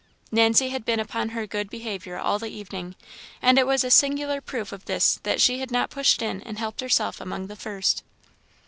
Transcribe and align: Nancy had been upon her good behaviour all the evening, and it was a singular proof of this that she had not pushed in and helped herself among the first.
Nancy 0.31 0.69
had 0.69 0.83
been 0.83 0.99
upon 0.99 1.29
her 1.29 1.45
good 1.45 1.69
behaviour 1.69 2.17
all 2.17 2.39
the 2.39 2.47
evening, 2.49 2.95
and 3.39 3.59
it 3.59 3.67
was 3.67 3.83
a 3.83 3.91
singular 3.91 4.41
proof 4.41 4.71
of 4.71 4.85
this 4.85 5.19
that 5.21 5.39
she 5.39 5.59
had 5.59 5.69
not 5.69 5.91
pushed 5.91 6.23
in 6.23 6.41
and 6.41 6.57
helped 6.57 6.81
herself 6.81 7.21
among 7.21 7.45
the 7.45 7.55
first. 7.55 8.01